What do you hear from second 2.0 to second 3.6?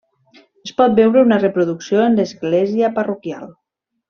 en l'Església parroquial.